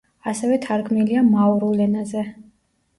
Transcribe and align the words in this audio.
ასევე 0.31 0.57
თარგმნილია 0.63 1.25
მაორულ 1.29 1.87
ენაზე. 1.89 2.29